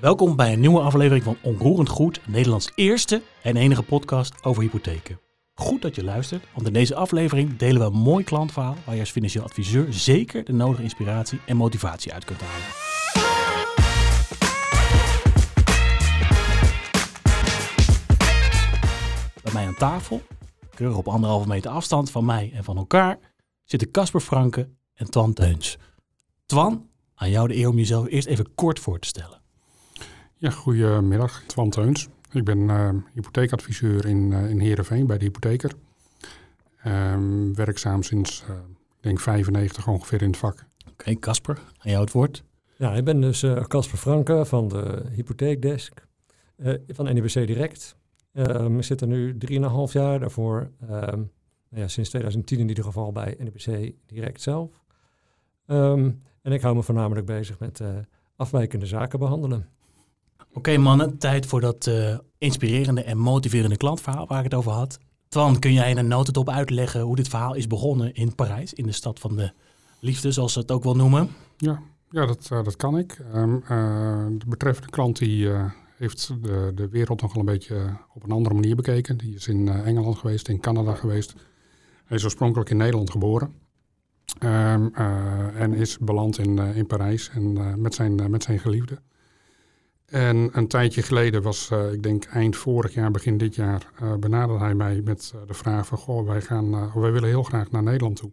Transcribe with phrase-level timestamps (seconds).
[0.00, 5.20] Welkom bij een nieuwe aflevering van Onroerend Goed, Nederlands eerste en enige podcast over hypotheken.
[5.54, 9.00] Goed dat je luistert, want in deze aflevering delen we een mooi klantverhaal waar je
[9.00, 12.66] als financieel adviseur zeker de nodige inspiratie en motivatie uit kunt halen.
[19.42, 20.22] Bij mij aan tafel,
[20.74, 23.18] keurig op anderhalve meter afstand van mij en van elkaar,
[23.64, 25.78] zitten Casper Franke en Twan Teuns.
[26.46, 29.43] Twan, aan jou de eer om jezelf eerst even kort voor te stellen.
[30.44, 31.42] Ja, goedemiddag.
[31.46, 32.08] Twan Teuns.
[32.32, 35.72] Ik ben uh, hypotheekadviseur in, uh, in Heerenveen bij de hypotheker.
[36.86, 38.56] Um, werkzaam sinds, uh,
[38.96, 40.64] ik denk 95 ongeveer in het vak.
[40.80, 42.44] Oké, okay, Casper, aan jou het woord.
[42.76, 46.06] Ja, ik ben dus Casper Franke van de hypotheekdesk
[46.88, 47.96] van NIBC Direct.
[48.32, 50.90] Um, ik zit er nu 3,5 jaar, daarvoor um,
[51.68, 54.70] nou ja, sinds 2010 in ieder geval bij NIBC Direct zelf.
[55.66, 57.80] en ik hou me voornamelijk bezig met
[58.36, 59.68] afwijkende zaken behandelen.
[60.56, 64.98] Oké mannen, tijd voor dat uh, inspirerende en motiverende klantverhaal waar ik het over had.
[65.28, 68.86] Twan, kun jij in een notendop uitleggen hoe dit verhaal is begonnen in Parijs, in
[68.86, 69.52] de stad van de
[70.00, 71.28] liefde, zoals ze het ook wel noemen?
[71.56, 73.18] Ja, ja dat, uh, dat kan ik.
[73.34, 73.62] Um,
[74.38, 75.48] de betreffende klant die
[75.96, 79.18] heeft de, de wereld nog wel een beetje op een andere manier bekeken.
[79.18, 81.34] Die is in Engeland geweest, in Canada geweest.
[82.04, 83.54] Hij is oorspronkelijk in Nederland geboren.
[84.40, 84.94] Um,
[85.54, 88.98] en is beland in, in Parijs en, met, zijn, met zijn geliefde.
[90.04, 94.14] En een tijdje geleden was, uh, ik denk eind vorig jaar, begin dit jaar, uh,
[94.14, 97.70] benaderde hij mij met uh, de vraag van, goh, wij, gaan, wij willen heel graag
[97.70, 98.32] naar Nederland toe.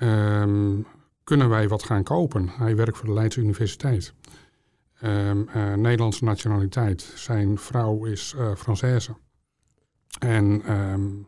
[0.00, 0.86] Um,
[1.24, 2.48] kunnen wij wat gaan kopen?
[2.48, 4.14] Hij werkt voor de Leidse Universiteit.
[5.02, 5.48] Um,
[5.80, 7.02] Nederlandse nationaliteit.
[7.02, 9.10] Zijn vrouw is Française.
[10.18, 11.26] En um,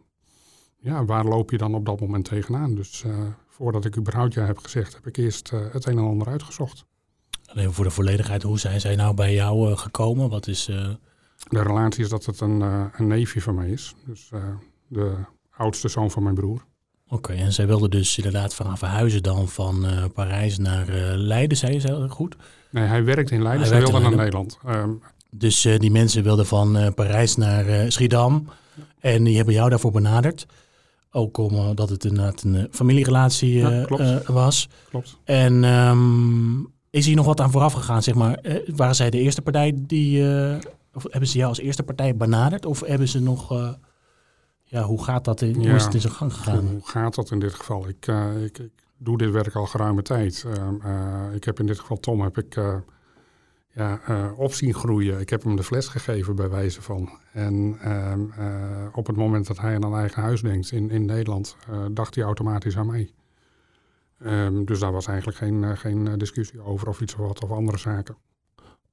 [0.76, 2.74] ja, waar loop je dan op dat moment tegenaan?
[2.74, 3.04] Dus
[3.48, 6.86] voordat ik überhaupt ja heb gezegd, heb ik eerst het een en ander uitgezocht.
[7.52, 10.28] Alleen voor de volledigheid, hoe zijn zij nou bij jou uh, gekomen?
[10.28, 10.88] Wat is, uh...
[11.48, 13.94] De relatie is dat het een, uh, een neefje van mij is.
[14.06, 14.30] Dus
[14.88, 15.14] de
[15.56, 16.64] oudste zoon van mijn broer.
[17.04, 21.80] Oké, okay, en zij wilde dus inderdaad van verhuizen dan van Parijs naar Leiden, zei
[21.80, 22.36] je goed?
[22.70, 24.58] Nee, hij werkt in Leiden, hij wilde naar Nederland.
[24.66, 28.48] Um, dus die mensen wilden van Parijs naar Schiedam
[28.98, 30.46] en die hebben jou daarvoor benaderd.
[31.10, 34.26] Ook omdat het inderdaad een familierelatie ja, klopt.
[34.26, 34.68] was.
[34.88, 35.18] Klopt.
[35.24, 38.38] En um, is hier nog wat aan vooraf gegaan, zeg maar?
[38.42, 40.22] Uh, waren zij de eerste partij die...
[40.22, 40.56] Uh,
[40.94, 42.66] of hebben ze jou als eerste partij benaderd?
[42.66, 43.52] Of hebben ze nog...
[43.52, 43.72] Uh,
[44.64, 46.66] ja, hoe gaat dat in, ja, hoe is het in zijn gang gegaan?
[46.66, 47.88] Hoe gaat dat in dit geval?
[47.88, 48.06] Ik,
[48.44, 50.44] ik, ik doe dit werk al geruime tijd.
[50.46, 52.60] Ehm, ik heb in dit geval Tom heb ik
[53.74, 54.00] ja,
[54.36, 55.20] op zien groeien.
[55.20, 57.10] Ik heb hem de fles gegeven bij wijze van.
[57.32, 58.20] En ehm,
[58.92, 61.56] op het moment dat hij aan een eigen huis denkt in, in Nederland...
[61.90, 63.10] dacht hij automatisch aan mij.
[64.26, 67.42] Um, dus daar was eigenlijk geen, uh, geen eh, discussie over of iets of wat
[67.42, 68.16] of andere zaken.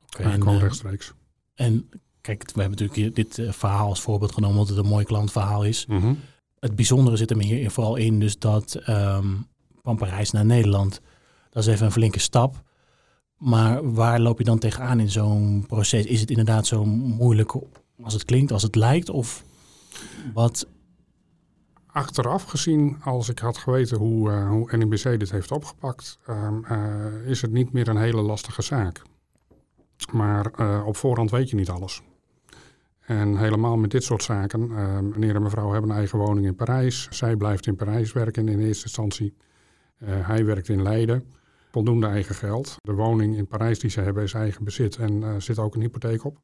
[0.05, 1.13] Okay, en, gewoon uh, rechtstreeks.
[1.55, 1.89] En
[2.21, 5.85] kijk, we hebben natuurlijk dit verhaal als voorbeeld genomen omdat het een mooi klantverhaal is.
[5.85, 6.19] Mm -hmm.
[6.59, 9.47] Het bijzondere zit er hier vooral in dus dat um,
[9.83, 11.01] van Parijs naar Nederland,
[11.49, 12.63] dat is even een flinke stap.
[13.37, 16.05] Maar waar loop je dan tegenaan in zo'n proces?
[16.05, 17.53] Is het inderdaad zo moeilijk
[18.01, 19.09] als het klinkt, als het lijkt?
[19.09, 19.43] Of
[20.33, 20.67] wat
[21.97, 27.29] Achteraf gezien, als ik had geweten hoe, uh, hoe NIBC dit heeft opgepakt, uh, uh,
[27.29, 29.01] is het niet meer een hele lastige zaak.
[30.11, 32.01] Maar eh, op voorhand weet je niet alles.
[32.99, 34.67] En helemaal met dit soort zaken.
[35.09, 37.07] meneer en mevrouw hebben een eigen woning in Parijs.
[37.09, 39.35] Zij blijft in Parijs werken in eerste instantie.
[40.05, 41.23] hij werkt in Leiden.
[41.71, 42.75] Voldoende eigen geld.
[42.81, 46.23] De woning in Parijs die ze hebben is eigen bezit en zit ook een hypotheek
[46.23, 46.37] op.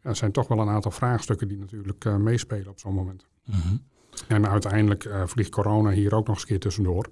[0.00, 3.26] Er zijn toch wel een aantal vraagstukken die natuurlijk meespelen op zo'n moment.
[3.44, 3.92] Mm.
[4.28, 7.06] En uiteindelijk uh, vliegt corona hier ook nog eens een keer tussendoor,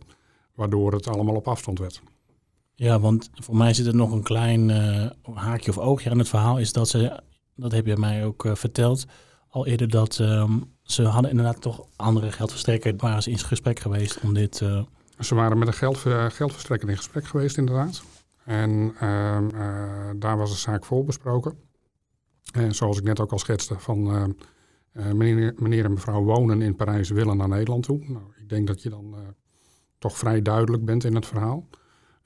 [0.54, 2.02] waardoor het allemaal op afstand werd.
[2.74, 6.28] Ja, want voor mij zit er nog een klein uh, haakje of oogje aan het
[6.28, 7.22] verhaal, is dat ze,
[7.56, 9.06] dat heb je mij ook uh, verteld,
[9.48, 14.20] al eerder dat um, ze hadden inderdaad toch andere geldverstrekker, waren ze in gesprek geweest
[14.20, 14.62] om dit...
[15.18, 15.98] Ze waren met een geld,
[16.28, 18.02] geldverstrekker in gesprek geweest inderdaad.
[18.44, 19.48] En ehm,
[20.18, 21.58] daar was de zaak vol besproken.
[22.52, 24.24] En zoals ik net ook al schetste, van uh,
[24.92, 27.98] meneer, meneer, en mevrouw wonen in Parijs, willen naar Nederland toe.
[27.98, 29.20] Nou, ik denk dat je dan uh,
[29.98, 31.66] toch vrij duidelijk bent in het verhaal.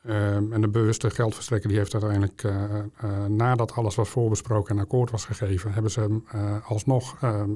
[0.06, 5.10] Um, en de bewuste geldverstrekker die heeft uiteindelijk, uh, nadat alles was voorbesproken en akkoord
[5.10, 6.24] was gegeven, hebben ze hem
[6.64, 7.50] alsnog ehm,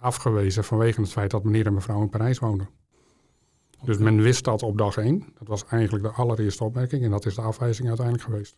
[0.00, 2.68] afgewezen vanwege het feit dat meneer en mevrouw in Parijs woonden.
[3.74, 3.86] Okay.
[3.86, 5.24] Dus men wist dat op dag één.
[5.38, 8.56] Dat was eigenlijk de allereerste opmerking en dat is de afwijzing uiteindelijk geweest.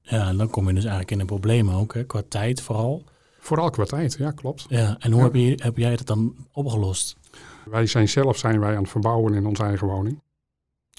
[0.00, 3.04] Ja, en dan kom je dus eigenlijk in een probleem ook, hè, qua tijd vooral.
[3.46, 4.66] Vooral qua tijd, ja, klopt.
[4.68, 5.26] Ja, en hoe ja.
[5.26, 7.16] heb, je, heb jij het dan opgelost?
[7.64, 10.22] Wij zijn zelf zijn wij aan het verbouwen in onze eigen woning.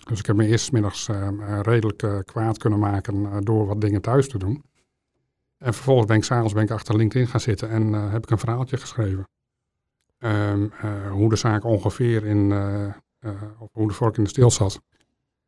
[0.04, 4.30] Dus ik heb me eerst middags uh, redelijk kwaad kunnen maken door wat dingen thuis
[4.30, 4.64] te doen.
[5.58, 8.38] En vervolgens ben ik s'avonds ben ik achter LinkedIn gaan zitten en heb ik een
[8.38, 9.28] verhaaltje geschreven.
[10.18, 10.72] Um,
[11.12, 12.52] hoe de zaak ongeveer in,
[13.72, 14.82] hoe de vork in de steel zat.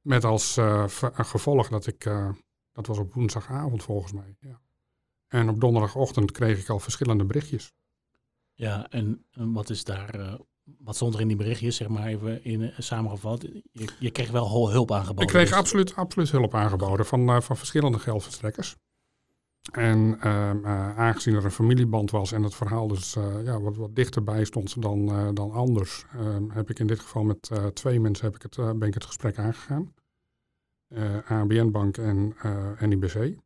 [0.02, 0.57] Met als
[1.13, 2.04] gevolg dat ik,
[2.72, 4.36] dat was op woensdagavond volgens mij.
[4.40, 4.60] Ja.
[5.30, 7.74] En op donderdagochtend kreeg ik al verschillende berichtjes.
[8.54, 10.38] Ja, en, wat is daar,
[10.78, 13.42] wat stond er in die berichtjes, zeg maar even in, samengevat?
[13.72, 15.24] Je, je kreeg wel hulp aangeboden.
[15.24, 18.76] Ik kreeg absoluut, absoluut hulp aangeboden van, van verschillende geldverstrekkers.
[19.72, 23.96] En ehm, eh, aangezien er een familieband was en het verhaal dus ja, wat, wat
[23.96, 28.36] dichterbij stond dan, dan anders, ehm, heb ik in dit geval met twee mensen heb
[28.36, 29.94] ik het, ben ik het gesprek aangegaan.
[31.26, 32.36] ABN Bank en
[32.80, 33.38] NIBC.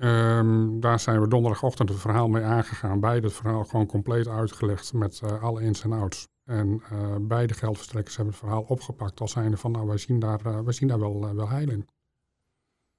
[0.00, 3.00] Um, daar zijn we donderdagochtend het verhaal mee aangegaan.
[3.00, 6.28] Beide het verhaal gewoon compleet uitgelegd met alle ins en outs.
[6.44, 6.82] En
[7.20, 10.88] beide geldverstrekkers hebben het verhaal opgepakt als zijnde van nou wij zien daar, wij zien
[10.88, 11.88] daar wel, wel heil in.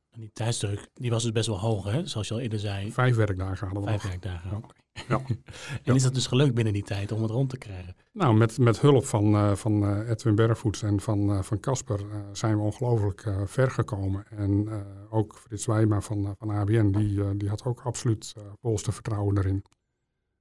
[0.10, 2.06] En die tijdsdruk, die was dus best wel hoog, hè?
[2.08, 2.92] zoals je al eerder zei.
[2.92, 4.60] Vijf werkdagen hadden we Vijf werkdagen, ja.
[5.08, 5.22] Ja.
[5.84, 7.96] en is dat dus gelukt binnen die tijd om het rond te krijgen?
[8.12, 12.00] Nou, met, met hulp van, uh, van uh, Edwin Bergvoets en van uh, van Casper
[12.32, 14.26] zijn we ongelooflijk ver gekomen.
[14.30, 14.70] En
[15.10, 19.64] ook Frits Wijma van, van ABN, die, die had ook absoluut volste vertrouwen erin.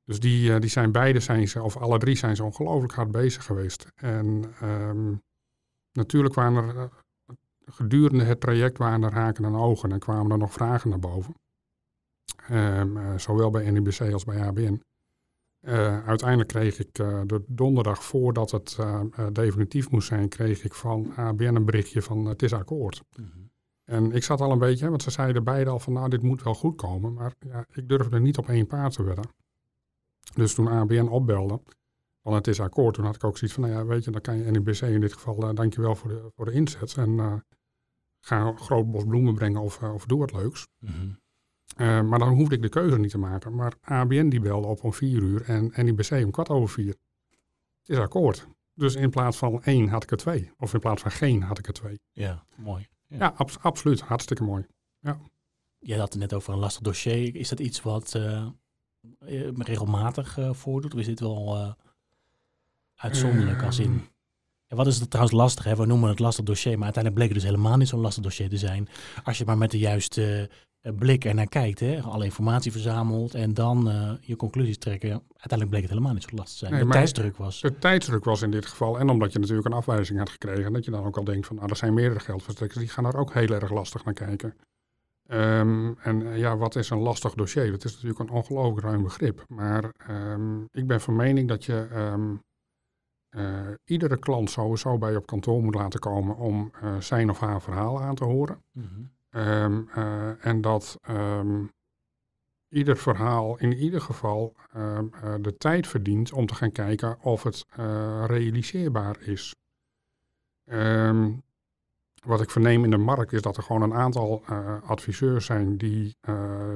[0.05, 3.44] Dus die, die zijn beide, zijn ze, of alle drie zijn ze ongelooflijk hard bezig
[3.44, 3.93] geweest.
[3.94, 5.22] En um,
[5.93, 6.90] natuurlijk waren er
[7.70, 11.34] gedurende het traject waren er haken en ogen en kwamen er nog vragen naar boven.
[12.50, 14.82] Um, uh, zowel bij NIBC als bij ABN.
[15.60, 18.78] Uh, eh, uiteindelijk kreeg ik uh, de donderdag voordat het
[19.32, 23.02] definitief moest zijn, kreeg ik van ABN een berichtje van het is akkoord.
[23.16, 23.50] Mm -hmm.
[23.84, 26.42] En ik zat al een beetje, want ze zeiden beide al van nou dit moet
[26.42, 29.30] wel goed komen, maar ja, ik durfde niet op één paard te wedden.
[30.34, 31.60] Dus toen ABN opbelde,
[32.22, 34.20] van het is akkoord, toen had ik ook zoiets van nou ja weet je, dan
[34.20, 36.96] kan je NIBC in dit geval, dankjewel voor de, voor de inzet.
[36.96, 37.42] En
[38.20, 40.69] ga een groot bos bloemen brengen of, eh, of doe wat leuks.
[40.78, 41.10] Mhm.
[41.76, 43.54] Eh, maar dan hoefde ik de keuze niet te maken.
[43.54, 46.94] Maar ABN die belde op om vier uur en NIBC om kwart over vier.
[47.80, 48.46] Het is akkoord.
[48.74, 50.50] Dus in plaats van één had ik er twee.
[50.58, 52.00] Of in plaats van geen had ik er twee.
[52.12, 52.88] Ja, mooi.
[53.06, 54.00] Ja, absoluut.
[54.00, 54.66] Hartstikke mooi.
[55.00, 55.18] Ja.
[55.78, 57.36] Jij had het net over een lastig dossier.
[57.36, 58.46] Is dat iets wat uh,
[59.56, 60.94] regelmatig voordoet?
[60.94, 61.74] Of is dit wel
[62.94, 64.06] uitzonderlijk als in...
[64.66, 65.64] Ja, wat is het trouwens lastig?
[65.64, 65.76] Hè?
[65.76, 68.48] We noemen het lastig dossier, maar uiteindelijk bleek het dus helemaal niet zo'n lastig dossier
[68.48, 68.88] te zijn.
[69.24, 70.50] Als je maar met de juiste
[70.82, 72.00] blik er naar kijkt, hè?
[72.00, 75.10] alle informatie verzamelt en dan uh, je conclusies trekken.
[75.10, 76.86] Uiteindelijk bleek het helemaal niet zo lastig te zijn.
[76.86, 77.60] de tijdsdruk was.
[77.60, 78.98] De tijdsdruk was in dit geval.
[78.98, 80.72] En omdat je natuurlijk een afwijzing had gekregen.
[80.72, 82.80] Dat je dan ook al denkt van, nou, er zijn meerdere geldverstrekkers.
[82.80, 84.54] Die gaan er ook heel erg lastig naar kijken.
[85.30, 87.70] Um, en uh, ja, wat is een lastig dossier?
[87.70, 89.44] Dat is natuurlijk een ongelooflijk ruim begrip.
[89.48, 92.42] Maar um, ik ben van mening dat je um,
[93.30, 97.38] uh, iedere klant sowieso bij je op kantoor moet laten komen om uh, zijn of
[97.38, 98.62] haar verhaal aan te horen.
[98.72, 99.10] Mm -hmm.
[99.38, 101.73] Um, uh, en dat um,
[102.69, 107.67] ieder verhaal in ieder geval um, de tijd verdient om te gaan kijken of het
[108.26, 109.55] realiseerbaar is.
[112.25, 114.44] wat ik verneem in de markt is dat er gewoon een aantal
[114.85, 116.17] adviseurs zijn die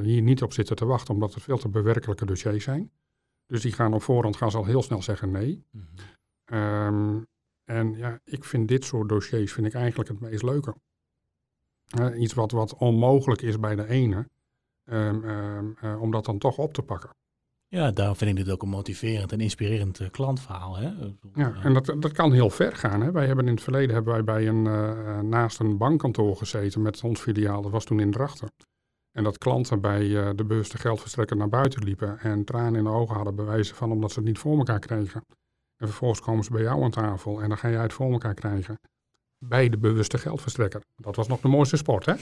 [0.03, 2.91] hier niet op zitten te wachten, omdat het veel te bewerkelijke dossiers zijn.
[3.47, 5.65] Dus die gaan op voorhand gaan ze al heel snel zeggen nee.
[5.71, 6.21] Mm -hmm.
[6.59, 7.27] Um,
[7.65, 10.75] en ja, ik vind dit soort dossiers vind ik eigenlijk het meest leuke.
[12.01, 14.29] Uh, iets wat, wat onmogelijk is bij de ene,
[14.85, 17.11] um, um, uh, om dat dan toch op te pakken.
[17.69, 20.77] Ja, daar vind ik dit ook een motiverend en inspirerend uh, klantverhaal.
[20.77, 20.91] Hè?
[21.35, 23.01] Ja, en dat, dat kan heel ver gaan.
[23.01, 23.13] Hè?
[23.13, 27.21] Wij hebben in het verleden hebben wij bij een, naast een bankkantoor gezeten met ons
[27.21, 27.63] filiaal.
[27.63, 28.53] Dat was toen in Drachten.
[29.13, 33.15] En dat klanten bij de bewuste geldverstrekker naar buiten liepen en tranen in de ogen
[33.15, 35.25] hadden bewijzen van omdat ze het niet voor elkaar kregen.
[35.77, 38.35] En vervolgens komen ze bij jou aan tafel en dan ga jij het voor elkaar
[38.35, 38.79] krijgen.
[39.45, 40.83] Bij de bewuste geldverstrekker.
[40.97, 42.15] Dat was nog de mooiste sport, hè?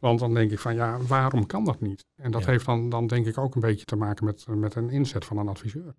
[0.00, 2.04] Want dan denk ik van ja, waarom kan dat niet?
[2.22, 4.90] En dat heeft dan, dan denk ik ook een beetje te maken met, met een
[4.90, 5.94] inzet van een adviseur.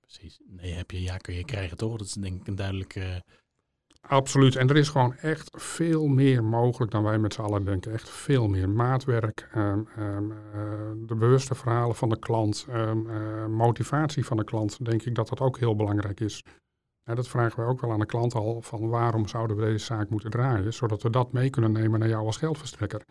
[0.00, 0.40] Precies.
[0.46, 1.96] Nee, heb je ja, kun je krijgen toch?
[1.96, 3.22] Dat is denk ik een duidelijke
[4.08, 4.56] Absoluut.
[4.56, 7.92] En er is gewoon echt veel meer mogelijk dan wij met z'n allen denken.
[7.92, 10.36] Echt veel meer maatwerk, um, um, uh,
[11.06, 14.84] de bewuste verhalen van de klant, um, uh, motivatie van de klant.
[14.84, 16.42] Denk ik dat dat ook heel belangrijk is.
[17.04, 19.84] Ja, dat vragen wij ook wel aan de klant al, van waarom zouden we deze
[19.84, 23.04] zaak moeten draaien, zodat we dat mee kunnen nemen naar jou als geldverstrekker.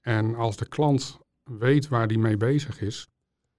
[0.00, 3.08] En als de klant weet waar die mee bezig is,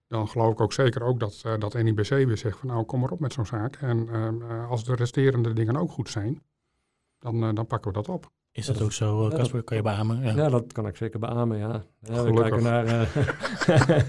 [0.08, 3.00] dan geloof ik ook zeker ook dat, uh, dat NIBC weer zegt van nou kom
[3.00, 3.76] maar op met zo'n zaak.
[3.76, 6.42] En uh, als de resterende dingen ook goed zijn,
[7.20, 8.32] dan, uh, dan pakken we dat op.
[8.52, 9.64] Is dat, ook zo, Casper?
[9.64, 10.22] Kan je beamen?
[10.22, 10.36] Ja.
[10.36, 10.50] ja.
[10.50, 11.84] dat kan ik zeker beamen, ja.
[12.00, 12.86] ja we kijken naar...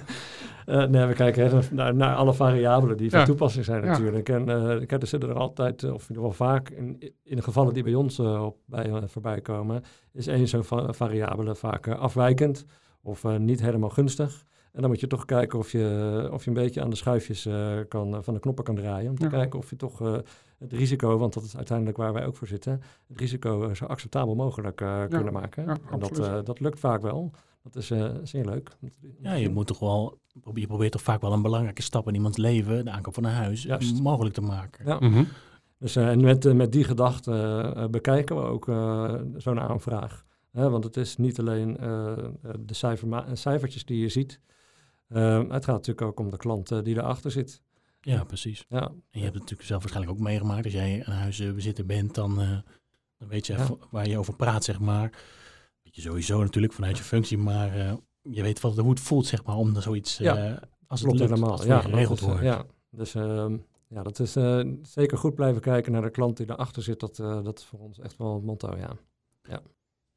[0.71, 4.29] Uh, nee, we kijken echt naar, naar alle variabelen die van toepassing zijn natuurlijk.
[4.29, 7.43] En uh, kijk, er zitten er altijd, of in ieder geval vaak, in, in de
[7.43, 12.65] gevallen die bij ons op, bij, voorbij komen, is één zo'n va variabele vaak afwijkend
[13.03, 14.45] of niet helemaal gunstig.
[14.73, 17.47] En dan moet je toch kijken of je, of je een beetje aan de schuifjes
[17.47, 19.11] uh, kan, van de knoppen kan draaien.
[19.11, 19.31] Om te Ja.
[19.31, 20.17] kijken of je toch uh,
[20.59, 24.35] het risico, want dat is uiteindelijk waar wij ook voor zitten, het risico zo acceptabel
[24.35, 25.65] mogelijk uh, kunnen maken.
[25.65, 27.31] ja, en dat, uh, dat lukt vaak wel.
[27.63, 28.71] Dat is uh, zeer leuk.
[29.23, 30.19] Ja, je moet toch wel,
[30.55, 33.31] je probeert toch vaak wel een belangrijke stap in iemands leven, de aankoop van een
[33.33, 34.03] huis, Juist.
[34.03, 34.87] mogelijk te maken.
[34.87, 34.97] Ja.
[35.01, 35.25] Mhm.
[35.79, 37.33] Dus uh, en met, uh, met die gedachte
[37.77, 38.65] uh, bekijken we ook
[39.37, 40.25] zo'n aanvraag.
[40.51, 41.77] Hè, want het is niet alleen
[42.61, 44.41] de cijfer cijfertjes die je ziet.
[45.11, 47.63] Ehm, het gaat natuurlijk ook om de klant die erachter zit.
[48.01, 48.65] Ja, precies.
[48.69, 48.81] Ja.
[48.81, 50.65] En je hebt het natuurlijk zelf waarschijnlijk ook meegemaakt.
[50.65, 52.59] Als jij een huisbezitter bent, dan, uh,
[53.19, 53.69] dan weet je Ja.
[53.91, 55.11] waar je over praat, zeg maar.
[55.83, 59.27] Weet je sowieso natuurlijk vanuit je functie, maar uh, je weet wat, hoe het voelt,
[59.27, 60.51] zeg maar, om zoiets, Ja.
[60.51, 61.51] uh, als het lukt, helemaal.
[61.51, 62.43] als het ja, geregeld wordt.
[62.43, 63.47] Ja, dus uh,
[63.89, 67.01] ja, dat is uh, zeker goed blijven kijken naar de klant die erachter zit.
[67.01, 68.97] Dat, uh, dat is voor ons echt wel het motto, ja.
[69.43, 69.63] ja.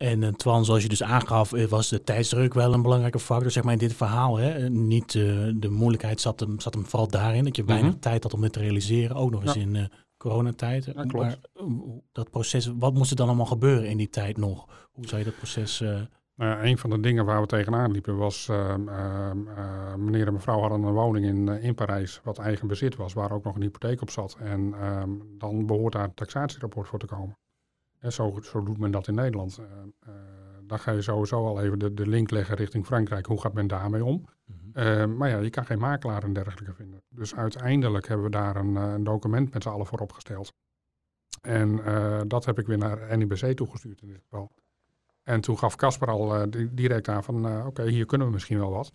[0.03, 3.63] En uh, Twan, zoals je dus aangaf, was de tijdsdruk wel een belangrijke factor, zeg
[3.63, 4.37] maar, in dit verhaal.
[4.37, 4.69] Hè?
[4.69, 7.99] Niet uh, de moeilijkheid zat hem, zat hem vooral daarin, dat je weinig Mhm.
[7.99, 9.15] tijd had om dit te realiseren.
[9.15, 9.61] Ook nog eens Ja.
[9.61, 10.85] in coronatijd.
[10.85, 11.13] Ja, klopt.
[11.13, 11.37] Maar
[12.11, 14.65] dat proces, wat moest er dan allemaal gebeuren in die tijd nog?
[14.91, 15.81] Hoe zou je dat proces...
[15.81, 15.99] uh,
[16.35, 19.31] een van de dingen waar we tegenaan liepen was, uh, uh,
[19.97, 23.43] meneer en mevrouw hadden een woning in, in Parijs wat eigen bezit was, waar ook
[23.43, 24.37] nog een hypotheek op zat.
[24.39, 27.37] En um, dan behoort daar een taxatierapport voor te komen.
[28.03, 29.59] En zo, zo doet men dat in Nederland.
[29.59, 30.13] Uh,
[30.67, 33.25] dan ga je sowieso al even de, de link leggen richting Frankrijk.
[33.25, 34.25] Hoe gaat men daarmee om?
[34.45, 35.17] Mm-hmm.
[35.17, 37.03] maar ja, je kan geen makelaar en dergelijke vinden.
[37.09, 40.53] Dus uiteindelijk hebben we daar een, eh, een document met z'n allen voor opgesteld.
[41.41, 41.81] En
[42.27, 44.51] dat heb ik weer naar NIBC toegestuurd in dit geval.
[45.23, 48.57] En toen gaf Casper al uh, direct aan van, oké, okay, hier kunnen we misschien
[48.57, 48.91] wel wat.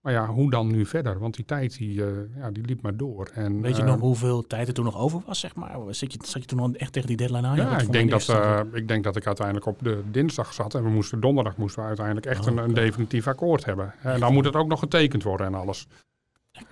[0.00, 1.18] Maar ja, hoe dan nu verder?
[1.18, 3.30] Want die tijd die, uh, ja, die liep maar door.
[3.34, 5.76] En, Weet je nog hoeveel tijd er toen nog over was, zeg maar?
[5.94, 7.56] Zat je, zat je toen nog echt tegen die deadline aan?
[7.56, 10.74] Ja, ik denk, dat, uh, ik denk dat ik uiteindelijk op de dinsdag zat.
[10.74, 13.94] En we moesten donderdag moesten we uiteindelijk echt Oh, een, een, definitief akkoord hebben.
[14.02, 15.86] En dan moet het ook nog getekend worden en alles.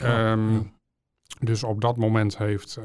[0.02, 0.74] Um,
[1.40, 2.80] dus op dat moment heeft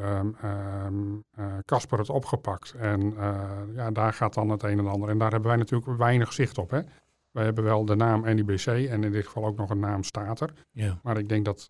[1.65, 2.73] Casper um, um, het opgepakt.
[2.77, 5.09] En uh, ja, daar gaat dan het een en ander.
[5.09, 6.69] En daar hebben wij natuurlijk weinig zicht op.
[6.69, 6.79] Hè?
[7.31, 10.53] Wij hebben wel de naam NIBC en in dit geval ook nog een naam Stater.
[10.71, 10.99] Ja.
[11.03, 11.69] Maar ik denk dat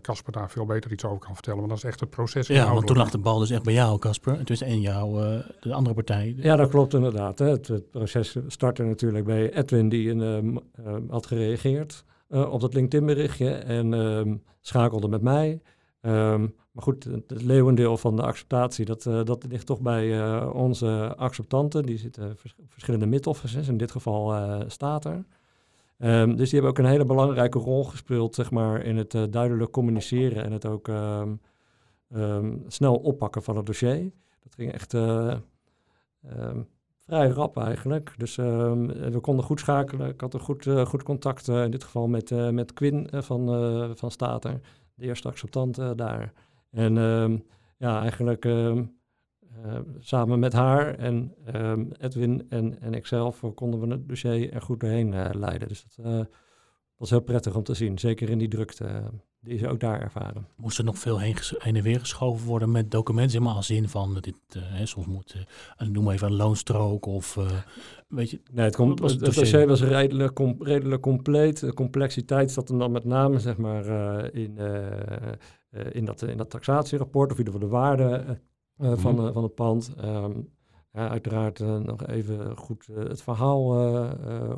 [0.00, 1.58] Casper uh, daar veel beter iets over kan vertellen.
[1.58, 2.46] Want dat is echt het proces.
[2.46, 4.44] Ja, want toen lag de bal dus echt bij jou, Casper.
[4.44, 6.34] Dus en jou, uh, de andere partij.
[6.36, 7.38] Ja, dat klopt inderdaad.
[7.38, 7.48] Hè.
[7.48, 13.50] Het, het, proces startte natuurlijk bij Edwin, die in, uh, had gereageerd op dat LinkedIn-berichtje.
[13.50, 15.60] En um, schakelde met mij.
[16.02, 20.50] Um, maar goed, het leeuwendeel van de acceptatie, dat, uh, dat ligt toch bij uh,
[20.52, 21.82] onze acceptanten.
[21.82, 25.24] Die zitten vers verschillende mid-offices, in dit geval uh, staat er.
[25.98, 29.70] Um, dus die hebben ook een hele belangrijke rol gespeeld zeg maar, in het duidelijk
[29.70, 34.10] communiceren en het ook um, snel oppakken van het dossier.
[34.42, 34.90] Dat ging echt
[36.98, 38.14] vrij rap eigenlijk.
[38.16, 40.08] Dus we konden goed schakelen.
[40.08, 43.46] Ik had een goed, goed contact in dit geval met, met Quinn van,
[43.96, 44.60] van Stater,
[45.00, 46.32] de eerste acceptant daar.
[46.70, 47.44] En um,
[47.76, 48.98] ja, eigenlijk um,
[49.66, 54.62] uh, samen met haar en um, Edwin en, en ikzelf konden we het dossier er
[54.62, 55.68] goed doorheen uh, leiden.
[55.68, 56.24] Dus dat uh,
[56.96, 60.46] was heel prettig om te zien, zeker in die drukte die ze ook daar ervaren.
[60.56, 63.88] Moest er nog veel heen, heen en weer geschoven worden met documenten, maar als zin
[63.88, 65.46] van dit, hè, soms moet,
[65.92, 67.38] noem even een loonstrook of
[68.08, 68.40] weet je.
[68.52, 71.60] Nee, het, kom, was het, het dossier was redelijk, com, redelijk compleet.
[71.60, 73.84] De complexiteit zat hem dan met name zeg maar
[74.34, 78.38] in uh, in, dat, in dat taxatierapport, of in ieder geval de waarde
[78.78, 79.32] uh, van, mm.
[79.32, 79.94] van het pand.
[80.04, 80.48] Um,
[80.92, 83.64] ja, uiteraard uh, nog even goed het verhaal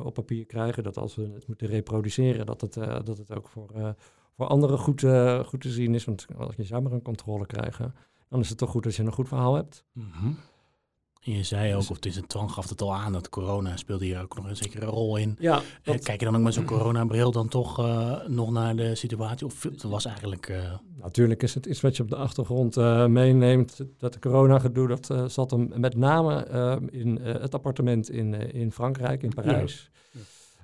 [0.03, 0.83] op papier krijgen.
[0.83, 2.73] Dat als we het moeten reproduceren, dat het,
[3.03, 3.95] dat het ook voor,
[4.35, 5.05] voor anderen goed,
[5.45, 6.05] goed te zien is.
[6.05, 7.95] Want als je zou maar een controle krijgen,
[8.29, 9.85] dan is het toch goed als je een goed verhaal hebt.
[9.91, 10.37] Mm -hmm.
[11.23, 13.77] En je zei ook, of het is een Twan gaf het al aan, dat corona
[13.77, 15.35] speelde hier ook nog een zekere rol in.
[15.39, 16.03] Ja, dat...
[16.03, 19.45] Kijk je dan ook met zo'n coronabril dan toch uh, nog naar de situatie?
[19.45, 20.49] Of dat was eigenlijk...
[20.49, 20.73] Uh...
[21.01, 23.81] Natuurlijk is het iets wat je op de achtergrond uh, meeneemt.
[23.97, 26.47] Dat de corona-gedoe, dat zat hem met name
[26.91, 29.89] in het appartement in, in Frankrijk, in Parijs.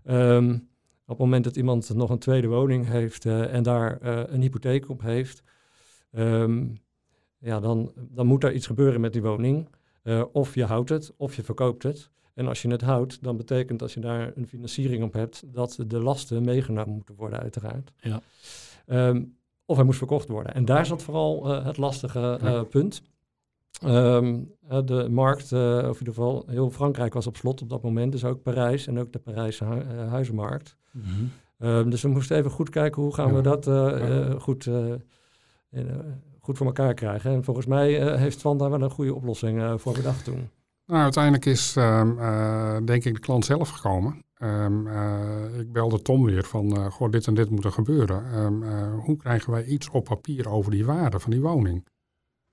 [0.03, 0.35] Ja.
[0.35, 0.68] Um,
[1.09, 3.97] op het moment dat iemand nog een tweede woning heeft en daar
[4.31, 5.43] een hypotheek op heeft...
[6.11, 6.77] Um,
[7.37, 9.67] ja, dan, dan moet er iets gebeuren met die woning...
[10.03, 12.09] Uh, of je houdt het, of je verkoopt het.
[12.33, 15.83] En als je het houdt, dan betekent als je daar een financiering op hebt, dat
[15.87, 17.91] de lasten meegenomen moeten worden, uiteraard.
[17.97, 18.21] Ja.
[18.85, 20.53] Um, of hij moest verkocht worden.
[20.53, 23.01] En daar zat vooral uh, het lastige uh, punt.
[23.85, 28.11] Um, de markt, of in ieder geval heel Frankrijk was op slot op dat moment,
[28.11, 30.77] dus ook Parijs en ook de Parijse hu huizenmarkt.
[31.05, 31.31] Mm -hmm.
[31.59, 33.33] Ehm, dus we moesten even goed kijken hoe gaan Ja.
[33.33, 33.97] we dat eh, Ja.
[33.97, 34.93] eh, goed, eh,
[35.71, 35.87] in,
[36.39, 37.31] goed voor elkaar krijgen.
[37.31, 40.49] En volgens mij heeft Twan daar wel een goede oplossing voor bedacht toen.
[40.85, 44.23] Nou, uiteindelijk is ehm, eh, denk ik de klant zelf gekomen.
[44.33, 48.23] Ehm, eh, ik belde Tom weer van, goh, dit en dit moet er gebeuren.
[48.93, 51.87] Hoe krijgen wij iets op papier over die waarde van die woning?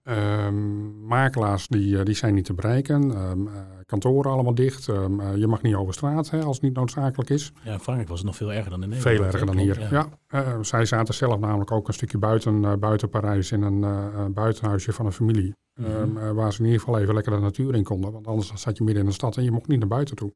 [0.07, 3.15] Ehm, makelaars die, eh, die zijn niet te bereiken.
[3.15, 3.53] Ehm, eh,
[3.87, 4.89] kantoren allemaal dicht.
[4.89, 7.53] Ehm, eh, je mag niet over straat hè, als het niet noodzakelijk is.
[7.65, 9.17] Ja, in Frankrijk was het nog veel erger dan in Nederland.
[9.17, 9.89] Veel erger dan hier.
[9.91, 10.65] Ja.
[10.65, 15.07] zij zaten zelf namelijk ook een stukje buiten, eh, buiten Parijs in een buitenhuisje van
[15.07, 15.55] een familie.
[15.75, 16.35] Mhm.
[16.35, 18.13] Waar ze in ieder geval even lekker de natuur in konden.
[18.13, 20.33] Want anders zat je midden in de stad en je mocht niet naar buiten toe.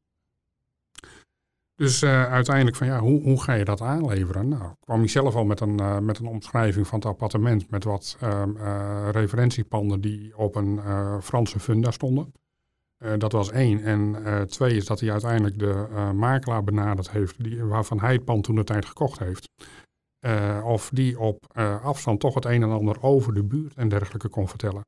[1.81, 4.49] Dus eh, uiteindelijk van ja, hoe, hoe ga je dat aanleveren?
[4.49, 7.85] Nou, kwam hij zelf al met een, eh, met een omschrijving van het appartement met
[7.85, 10.81] wat ehm, eh, referentiepanden die op een
[11.23, 12.33] Franse funda stonden.
[13.19, 13.83] Dat was één.
[13.83, 14.17] En
[14.49, 18.55] twee is dat hij uiteindelijk de makelaar benaderd heeft, die, waarvan hij het pand toen
[18.55, 19.49] de tijd gekocht heeft.
[20.65, 21.45] Of die op
[21.83, 24.83] afstand toch het een en ander over de buurt en dergelijke kon vertellen.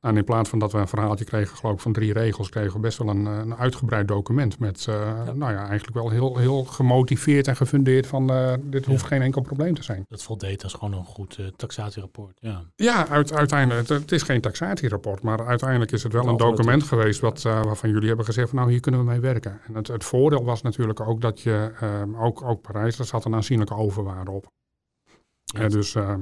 [0.00, 2.72] En in plaats van dat we een verhaaltje kregen, geloof ik, van drie regels, kregen
[2.72, 5.32] we best wel een, eh, een uitgebreid document met, eh, Ja.
[5.32, 8.90] nou ja, eigenlijk wel heel, heel gemotiveerd en gefundeerd van, eh, dit Ja.
[8.90, 10.04] hoeft geen enkel probleem te zijn.
[10.08, 12.38] Dat voldeed als gewoon een goed taxatierapport.
[12.40, 12.62] Ja.
[12.74, 16.82] Ja, uit, uiteindelijk, het, het is geen taxatierapport, maar uiteindelijk is het wel Een document
[16.82, 19.60] geweest wat, waarvan jullie hebben gezegd van nou hier kunnen we mee werken.
[19.66, 23.24] En het, het voordeel was natuurlijk ook dat je, ehm, ook, ook Parijs, daar zat
[23.24, 24.46] een aanzienlijke overwaarde op.
[25.44, 26.20] Ja, dus ehm,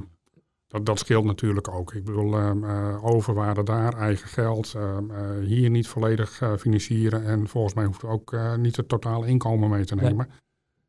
[0.77, 1.95] dat, dat scheelt natuurlijk ook.
[1.95, 7.25] Ik bedoel, ehm, eh, overwaarde daar, eigen geld, ehm, eh, hier niet volledig eh, financieren
[7.25, 10.29] en volgens mij hoeft ook niet het totale inkomen mee te nemen.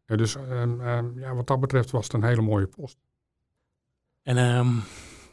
[0.06, 2.98] Dus ehm, ja, wat dat betreft was het een hele mooie post.
[4.24, 4.66] En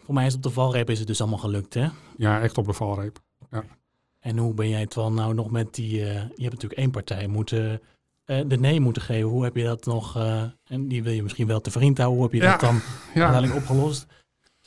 [0.05, 1.89] voor mij is op de valreep is het dus allemaal gelukt, hè?
[2.17, 3.19] Ja, echt op de valreep.
[4.21, 5.97] En hoe ben jij het wel nou nog met die...
[5.97, 6.05] je
[6.37, 7.81] hebt natuurlijk één partij moeten...
[8.25, 9.29] de nee moeten geven.
[9.29, 10.17] Hoe heb je dat nog...
[10.65, 12.19] en die wil je misschien wel te vriend houden.
[12.19, 12.75] Hoe heb je Ja, dat dan
[13.15, 14.07] Ja, uiteindelijk opgelost?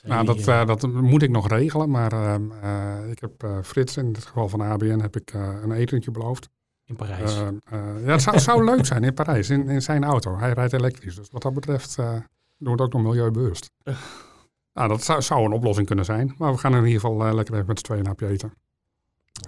[0.08, 3.98] Nou, dat, eh, eh, dat moet ik nog regelen, maar ehm, eh, ik heb Frits,
[3.98, 6.50] in dit geval van ABN, heb ik een etentje beloofd.
[6.86, 7.36] in Parijs.
[7.36, 10.38] Eh, eh, ja, het zou, zou leuk zijn in Parijs, in, in zijn auto.
[10.38, 12.26] Hij rijdt elektrisch, dus wat dat betreft doen
[12.58, 13.72] we het ook nog milieubewust.
[14.74, 17.54] nou, dat zou, zou een oplossing kunnen zijn, maar we gaan in ieder geval lekker
[17.54, 18.54] even met z'n tweeën een hapje eten.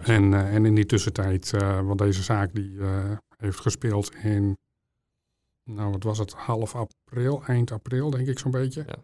[0.02, 1.52] En, en in die tussentijd,
[1.84, 2.78] want deze zaak die
[3.38, 4.58] heeft gespeeld in,
[5.63, 8.84] nou wat was het, half april, eind april denk ik zo'n beetje.
[8.88, 8.95] Ja.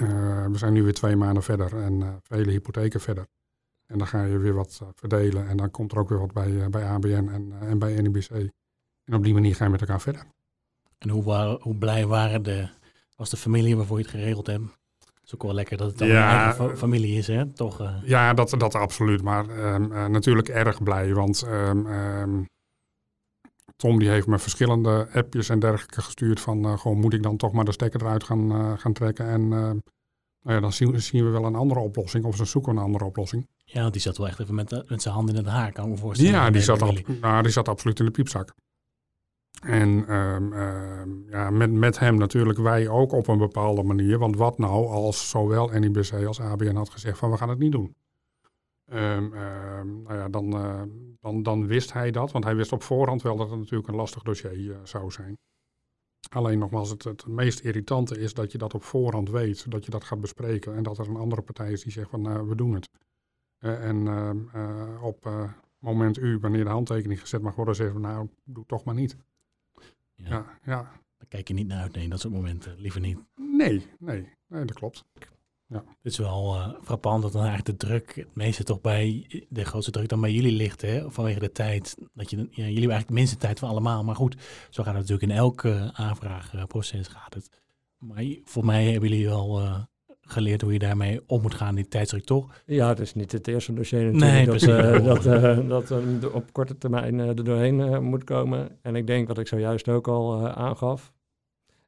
[0.00, 3.26] Eh, we zijn nu weer twee maanden verder en eh, vele hypotheken verder.
[3.86, 6.32] En dan ga je weer wat eh, verdelen en dan komt er ook weer wat
[6.32, 8.30] bij, eh, bij ABN en, eh, en bij NIBC.
[9.04, 10.22] En op die manier ga je met elkaar verder.
[10.98, 12.68] En hoe, hoe blij waren de,
[13.16, 14.62] was de familie waarvoor je het geregeld hebt?
[14.98, 17.46] Het is ook wel lekker dat het dan Ja, een eigen fa- familie is, hè?
[17.52, 17.80] Toch?
[17.80, 19.22] eh, Ja, dat, dat absoluut.
[19.22, 22.42] Maar ehm, eh, natuurlijk erg blij, want ehm, ehm,
[23.80, 27.36] Tom die heeft me verschillende appjes en dergelijke gestuurd van, eh, gewoon moet ik dan
[27.36, 29.78] toch maar de stekker eruit gaan, eh, gaan trekken en ehm,
[30.42, 32.82] nou ja, dan zien, we- zien we wel een andere oplossing of ze zoeken een
[32.82, 33.48] andere oplossing.
[33.64, 35.84] ja, want die zat wel echt even met, met zijn handen in het haar, kan
[35.84, 36.32] ik me voorstellen.
[36.32, 38.54] Ja, die zat, ab- nou, die zat absoluut in de piepzak.
[39.60, 44.18] En ehm, ehm, ja, met, met hem natuurlijk wij ook op een bepaalde manier.
[44.18, 47.72] Want wat nou als zowel NIBC als ABN had gezegd van we gaan het niet
[47.72, 47.94] doen.
[48.90, 50.82] Ehm, ehm, nou ja, dan, eh,
[51.20, 53.94] dan, dan wist hij dat, want hij wist op voorhand wel dat het natuurlijk een
[53.94, 55.38] lastig dossier eh, zou zijn.
[56.28, 59.90] Alleen nogmaals, het, het meest irritante is dat je dat op voorhand weet, dat je
[59.90, 62.54] dat gaat bespreken en dat er een andere partij is die zegt van eh, we
[62.54, 62.90] doen het.
[63.58, 65.30] Eh, en ehm, eh, op
[65.78, 69.16] moment U, wanneer de handtekening gezet mag worden, zeggen we nou, doe toch maar niet.
[70.14, 70.82] Ja, Ja, ja.
[71.16, 72.78] Daar kijk je niet naar uit, nee, dat soort momenten.
[72.78, 73.18] Liever niet.
[73.36, 75.04] Nee, nee, nee, dat klopt.
[75.78, 79.64] Het is wel eh, frappant dat dan eigenlijk de druk, het meeste toch bij, de
[79.64, 81.10] grootste druk dan bij jullie ligt, hè?
[81.10, 81.96] vanwege de tijd.
[82.14, 84.04] Dat je, ja, jullie hebben eigenlijk de minste tijd van allemaal.
[84.04, 84.36] Maar goed,
[84.70, 87.48] zo gaat het natuurlijk in elk eh, aanvraagproces gaat het.
[87.98, 89.80] Maar voor mij hebben jullie wel eh,
[90.30, 92.62] geleerd hoe je daarmee om moet gaan, die tijdsdruk toch?
[92.66, 95.04] Ja, het is niet het eerste dossier natuurlijk Nee, dat, eh,
[95.68, 98.78] dat, eh, dat op korte termijn eh, er doorheen eh, moet komen.
[98.82, 101.12] En ik denk wat ik zojuist ook al eh, aangaf,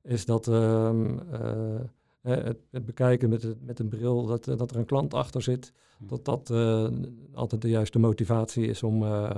[0.03, 1.81] is dat ehm, eh, eh,
[2.23, 5.73] het, het bekijken met, met een bril, dat, eh, dat er een klant achter zit,
[5.99, 6.89] dat dat eh,
[7.35, 9.31] altijd de juiste motivatie is om, eh,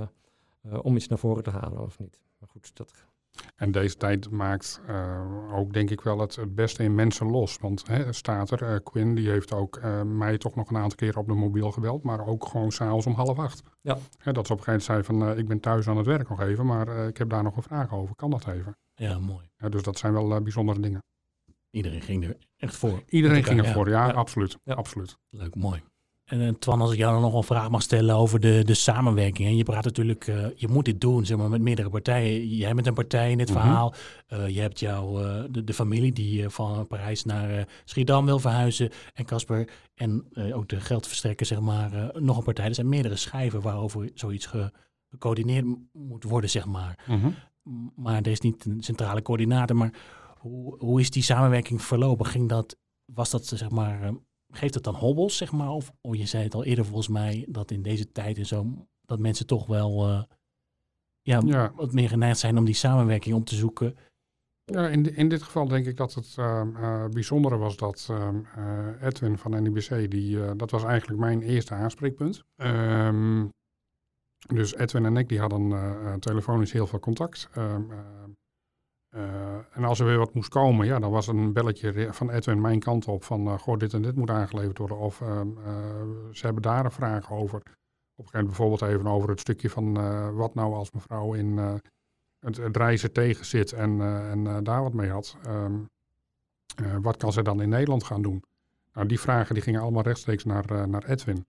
[0.61, 2.19] eh, om iets naar voren te halen of niet.
[2.39, 2.91] Maar goed, dat,
[3.55, 7.57] En deze tijd maakt eh, ook denk ik wel het, het beste in mensen los.
[7.57, 10.95] Want hè, staat er, eh, Quinn die heeft ook eh, mij toch nog een aantal
[10.97, 13.61] keer op de mobiel gebeld, maar ook gewoon s'avonds om half acht.
[13.81, 13.97] Ja.
[14.17, 16.05] Hè, dat ze op een gegeven moment zei van eh, ik ben thuis aan het
[16.05, 18.77] werk nog even, maar eh, ik heb daar nog een vraag over, kan dat even?
[18.95, 19.49] Ja, mooi.
[19.57, 21.03] Ja, dus dat zijn wel bijzondere dingen.
[21.75, 23.03] Iedereen ging er echt voor.
[23.09, 24.13] Iedereen ging elkaar, ervoor, ja, Ja.
[24.13, 24.57] absoluut.
[24.63, 24.73] Ja.
[24.73, 25.17] absoluut.
[25.29, 25.81] Leuk, mooi.
[26.25, 28.73] En uh, Twan, als ik jou dan nog een vraag mag stellen over de, de
[28.73, 29.47] samenwerking.
[29.47, 32.47] En je praat natuurlijk, uh, je moet dit doen zeg maar, met meerdere partijen.
[32.47, 33.59] Jij bent een partij in dit Mhm.
[33.59, 33.93] verhaal.
[34.33, 35.13] Uh, je hebt jouw,
[35.51, 38.89] de, de familie die van Parijs naar Schiedam wil verhuizen.
[39.13, 42.65] En Casper en ook de geldverstrekker, zeg maar, nog een partij.
[42.65, 44.71] Er zijn meerdere schijven waarover zoiets ge,
[45.09, 46.99] gecoördineerd moet worden, zeg maar.
[47.07, 47.29] Mhm.
[47.95, 49.75] Maar er is niet een centrale coördinator.
[49.75, 49.91] Maar
[50.45, 52.25] hoe, hoe is die samenwerking verlopen?
[52.25, 52.77] Ging dat,
[53.13, 54.13] was dat, zeg maar
[54.49, 55.69] geeft het dan hobbels, zeg maar?
[55.69, 58.87] Of oh, je zei het al eerder volgens mij, dat in deze tijd en zo,
[59.01, 60.23] dat mensen toch wel uh,
[61.21, 63.95] ja, ja, wat meer geneigd zijn om die samenwerking op te zoeken.
[64.63, 68.11] Ja, in, in dit geval denk ik dat het uh, uh, bijzondere was dat
[69.01, 72.43] Edwin van NIBC, die, dat was eigenlijk mijn eerste aanspreekpunt.
[72.55, 73.49] Um,
[74.47, 77.49] dus Edwin en ik die hadden telefonisch heel veel contact.
[77.57, 77.91] Um,
[79.15, 79.23] uh,
[79.71, 82.79] en als er weer wat moest komen, ja, dan was een belletje van Edwin mijn
[82.79, 84.97] kant op van, uh, goh, dit en dit moet aangeleverd worden.
[84.97, 85.41] Of uh,
[86.31, 87.57] ze hebben daar een vraag over.
[87.57, 89.93] Op een gegeven moment bijvoorbeeld even over het stukje van
[90.35, 91.57] wat nou als mevrouw in
[92.39, 95.37] het, het, reizen tegen zit en, daar wat mee had.
[95.47, 95.89] Um,
[97.01, 98.43] wat kan ze dan in Nederland gaan doen?
[98.93, 101.45] Nou, die vragen die gingen allemaal rechtstreeks naar, naar Edwin.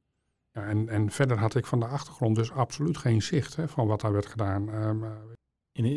[0.53, 3.87] Ja, en, en verder had ik van de achtergrond dus absoluut geen zicht hè, van
[3.87, 4.69] wat daar werd gedaan.
[4.69, 5.05] Um,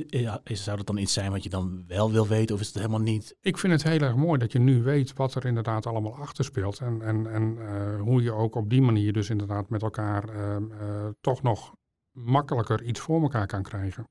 [0.08, 2.76] ja, zou dat dan iets zijn wat je dan wel wil weten of is het
[2.76, 3.36] helemaal niet?
[3.42, 6.44] Ik vind het heel erg mooi dat je nu weet wat er inderdaad allemaal achter
[6.44, 6.80] speelt.
[6.80, 10.56] En, en, en uh, hoe je ook op die manier dus inderdaad met elkaar uh,
[10.72, 11.74] uh, toch nog
[12.12, 14.10] makkelijker iets voor elkaar kan krijgen.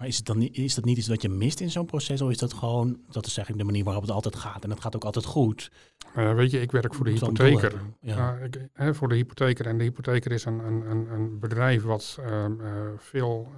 [0.00, 2.20] Maar is, het dan, is dat niet iets wat je mist in zo'n proces?
[2.20, 4.64] Of is dat gewoon, dat is eigenlijk de manier waarop het altijd gaat.
[4.64, 5.70] En het gaat ook altijd goed.
[6.16, 7.80] Uh, weet je, ik werk voor de hypotheker.
[8.00, 8.36] Ja.
[8.36, 9.66] Uh, ik, hè, voor de hypotheker.
[9.66, 13.52] En de hypotheker is een, een, een bedrijf wat um, uh, veel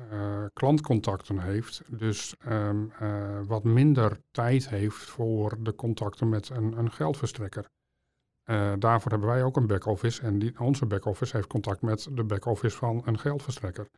[0.53, 1.83] klantcontacten heeft.
[1.89, 2.93] Dus um,
[3.47, 7.69] wat minder tijd heeft voor de contacten met een, een geldverstrekker.
[8.79, 10.23] Daarvoor hebben wij ook een back-office.
[10.23, 13.89] En die, onze back-office heeft contact met de back-office van een geldverstrekker.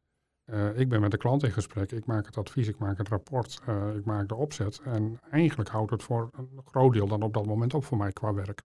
[0.47, 3.09] Uh, ik ben met de klant in gesprek, ik maak het advies, ik maak het
[3.09, 4.81] rapport, uh, ik maak de opzet.
[4.85, 8.13] En eigenlijk houdt het voor een groot deel dan op dat moment op voor mij
[8.13, 8.63] qua werk.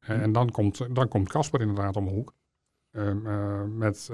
[0.00, 2.34] Uh, en dan komt, dan komt Casper inderdaad om de hoek.
[3.68, 4.10] met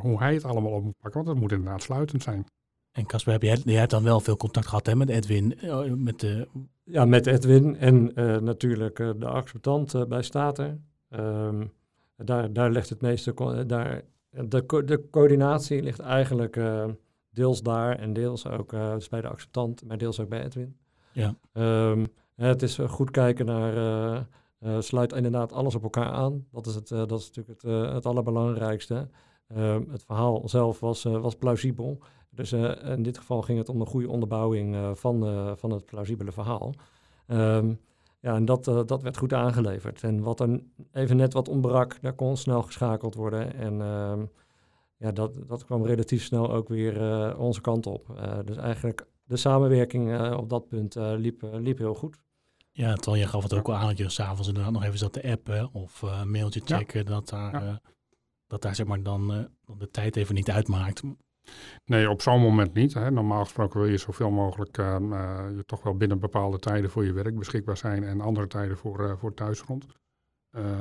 [0.00, 2.46] hoe hij het allemaal op moet pakken, want het moet inderdaad sluitend zijn.
[2.92, 5.58] En Casper, heb jij, jij hebt dan wel veel contact gehad hè, met Edwin?
[5.96, 6.48] Met de...
[6.84, 8.12] Ja, met Edwin en
[8.44, 10.78] natuurlijk de acceptant bij Stater.
[11.10, 11.72] Um,
[12.16, 16.84] daar, daar ligt het meeste, daar de, co de, coördinatie ligt eigenlijk uh,
[17.30, 20.76] deels daar en deels ook uh, dus bij de acceptant, maar deels ook bij Edwin.
[21.12, 21.34] Ja.
[21.90, 24.26] Um, het is goed kijken naar,
[24.78, 26.46] sluit inderdaad alles op elkaar aan.
[26.52, 29.08] Dat is, het, dat is natuurlijk het, het allerbelangrijkste.
[29.56, 31.98] Um, het verhaal zelf was, was plausibel.
[32.30, 36.74] Dus in dit geval ging het om een goede onderbouwing van, van het plausibele verhaal.
[37.26, 37.78] Um,
[38.20, 40.02] ja, en dat, uh, dat werd goed aangeleverd.
[40.02, 40.60] En wat er
[40.92, 43.54] even net wat ontbrak, daar kon snel geschakeld worden.
[43.54, 44.22] En uh,
[44.96, 48.08] ja, dat, dat kwam relatief snel ook weer uh, onze kant op.
[48.10, 52.20] Uh, dus eigenlijk de samenwerking op dat punt liep, liep heel goed.
[52.72, 55.12] Ja, terwijl je gaf het ook al aan dat je s'avonds inderdaad nog even zat
[55.12, 57.04] te appen of een mailtje checken.
[57.04, 57.10] Ja.
[57.10, 57.80] Dat, daar, ja.
[58.46, 61.02] dat daar zeg maar dan de tijd even niet uitmaakt.
[61.84, 62.94] Nee, op zo'n moment niet.
[62.94, 63.10] Hè.
[63.10, 67.04] Normaal gesproken wil je zoveel mogelijk uh, uh, je toch wel binnen bepaalde tijden voor
[67.04, 69.86] je werk beschikbaar zijn en andere tijden voor, uh, voor thuisgrond.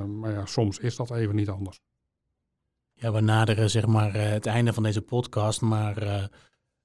[0.07, 1.79] maar ja, soms is dat even niet anders.
[2.93, 6.29] Ja, we naderen zeg maar het einde van deze podcast, maar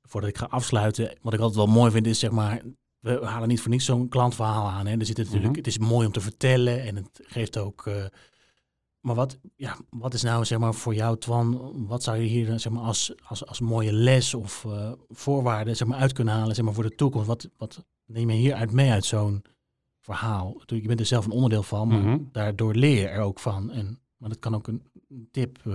[0.03, 2.63] voordat ik ga afsluiten, wat ik altijd wel mooi vind is zeg maar,
[2.99, 4.87] we halen niet voor niets zo'n klantverhaal aan.
[4.87, 4.99] Hè.
[4.99, 5.57] Er zit natuurlijk, mm -hmm.
[5.57, 7.91] Het is mooi om te vertellen en het geeft ook
[9.03, 12.61] maar wat, ja, wat is nou zeg maar, voor jou, Twan, wat zou je hier
[12.61, 16.55] zeg maar, als, als, als mooie les of uh, voorwaarden zeg maar, uit kunnen halen
[16.55, 17.27] zeg maar, voor de toekomst?
[17.27, 19.45] Wat, wat neem je hieruit mee uit zo'n
[20.01, 20.63] verhaal?
[20.67, 22.29] Je bent er zelf een onderdeel van, maar mm -hmm.
[22.33, 23.71] daardoor leer je er ook van.
[23.71, 24.91] En, maar dat kan ook een,
[25.31, 25.75] tip, uh,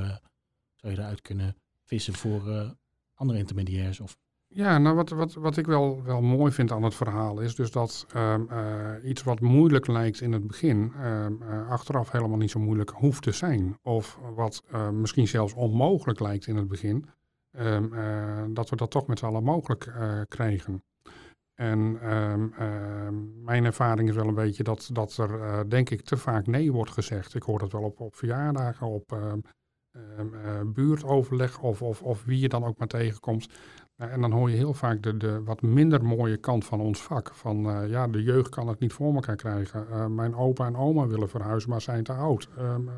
[0.75, 2.69] zou je eruit kunnen vissen voor uh,
[3.13, 3.99] andere intermediairs?
[3.99, 4.17] Of...
[4.57, 7.71] Ja, nou wat, wat, wat ik wel, wel mooi vind aan het verhaal is dus
[7.71, 12.51] dat um, uh, iets wat moeilijk lijkt in het begin, um, uh, achteraf helemaal niet
[12.51, 13.77] zo moeilijk hoeft te zijn.
[13.81, 17.05] Of wat uh, misschien zelfs onmogelijk lijkt in het begin,
[17.59, 19.93] um, dat we dat toch met z'n allen mogelijk
[20.27, 20.83] krijgen.
[21.55, 21.99] En
[23.43, 26.91] mijn ervaring is wel een beetje dat, dat er denk ik te vaak nee wordt
[26.91, 27.35] gezegd.
[27.35, 29.17] Ik hoor dat wel op, op verjaardagen, op
[30.65, 33.49] buurtoverleg of, of, of wie je dan ook maar tegenkomt.
[33.97, 37.31] En dan hoor je heel vaak de, de wat minder mooie kant van ons vak.
[37.33, 39.87] Van uh, ja, de jeugd kan het niet voor elkaar krijgen.
[39.89, 42.49] Uh, mijn opa en oma willen verhuizen, maar zijn te oud.
[42.59, 42.89] Um,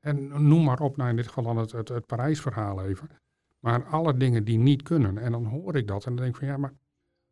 [0.00, 3.08] en noem maar op, nou in dit geval dan het, het, Parijs-verhaal even.
[3.58, 5.18] Maar alle dingen die niet kunnen.
[5.18, 6.72] En dan hoor ik dat en dan denk ik van ja, maar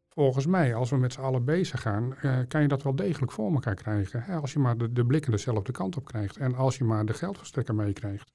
[0.09, 3.33] volgens mij, als we met z'n allen bezig gaan, eh, kan je dat wel degelijk
[3.33, 4.23] voor elkaar krijgen.
[4.23, 4.37] Hè?
[4.37, 7.15] Als je maar de, de blikken dezelfde kant op krijgt en als je maar de
[7.15, 8.33] geldverstrekker meekrijgt.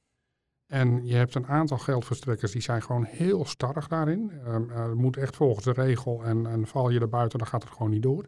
[0.66, 4.32] En je hebt een aantal geldverstrekkers die zijn gewoon heel starrig daarin.
[4.48, 7.48] Um, uh, het moet echt volgens de regel en, en val je er buiten, dan
[7.48, 8.26] gaat het gewoon niet door.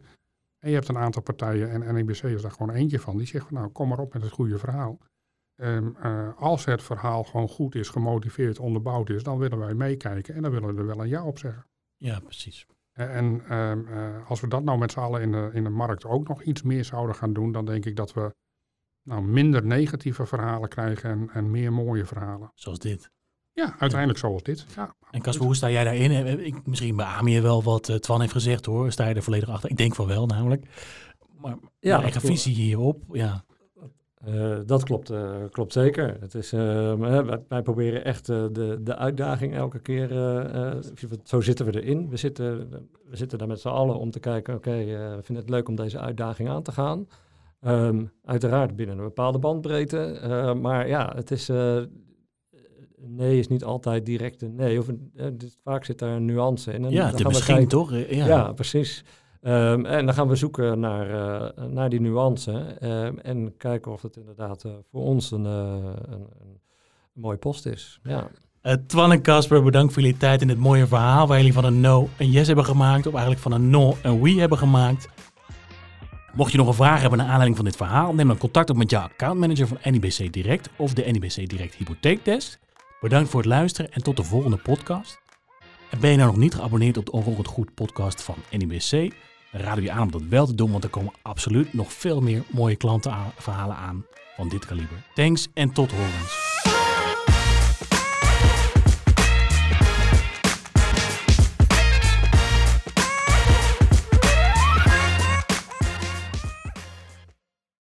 [0.58, 3.46] En je hebt een aantal partijen, en NEBC is daar gewoon eentje van, die zegt
[3.46, 4.98] van nou kom maar op met het goede verhaal.
[5.60, 10.34] Um, uh, als het verhaal gewoon goed is, gemotiveerd, onderbouwd is, dan willen wij meekijken
[10.34, 11.66] en dan willen we er wel een ja op zeggen.
[11.96, 12.66] Ja, precies.
[12.92, 16.04] En um, uh, als we dat nou met z'n allen in de, in de markt
[16.04, 18.34] ook nog iets meer zouden gaan doen, dan denk ik dat we
[19.08, 22.52] nou, minder negatieve verhalen krijgen en, en meer mooie verhalen.
[22.54, 23.10] Zoals dit.
[23.52, 24.66] Ja, uiteindelijk zoals dit.
[24.76, 26.44] Ja, en Casper, hoe sta jij daarin?
[26.44, 28.92] Ik, misschien beaam je wel wat uh, Twan heeft gezegd hoor.
[28.92, 29.70] Sta je er volledig achter?
[29.70, 30.66] Ik denk van wel namelijk.
[31.40, 33.44] Maar ja, eigen visie hierop, ja.
[34.26, 36.16] Uh, dat klopt, uh, klopt zeker.
[36.20, 40.08] Het is, uh, wij, wij, proberen echt de, de uitdaging elke keer.
[41.24, 42.08] zo zitten we erin.
[42.08, 42.70] We zitten,
[43.08, 44.54] we zitten daar met z'n allen om te kijken.
[44.54, 47.06] Oké, okay, we vinden het leuk om deze uitdaging aan te gaan.
[47.66, 50.54] Um, uiteraard binnen een bepaalde bandbreedte.
[50.60, 51.48] maar ja, het is.
[52.96, 54.78] nee is niet altijd direct een nee.
[54.78, 55.12] Of een,
[55.64, 56.84] vaak zit daar een nuance in.
[56.84, 57.92] En ja, het misschien toch?
[57.92, 59.04] Ja, ja precies.
[59.42, 62.52] Um, en dan gaan we zoeken naar, uh, naar die nuance
[63.22, 66.60] en kijken of het inderdaad voor ons een, een, een,
[67.12, 68.00] mooie post is.
[68.02, 68.30] Ja.
[68.86, 71.80] Twan en Casper, bedankt voor jullie tijd in dit mooie verhaal waar jullie van een
[71.80, 75.08] no een yes hebben gemaakt, of eigenlijk van een no een we hebben gemaakt.
[76.38, 78.76] Mocht je nog een vraag hebben naar aanleiding van dit verhaal, neem dan contact op
[78.76, 82.58] met jouw accountmanager van NIBC Direct of de NIBC Direct Hypotheekdesk.
[83.00, 85.20] Bedankt voor het luisteren en tot de volgende podcast.
[85.90, 88.90] En ben je nou nog niet geabonneerd op de Ongehoord Goed podcast van NIBC?
[89.52, 91.92] Dan raden we je aan om dat wel te doen, want er komen absoluut nog
[91.92, 94.04] veel meer mooie klantenverhalen aan
[94.36, 95.02] van dit kaliber.
[95.14, 96.47] Thanks en tot horens.